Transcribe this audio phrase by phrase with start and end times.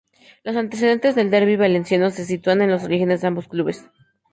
[0.43, 3.85] Los antecedentes del derbi valenciano se sitúan en los orígenes de ambos clubes.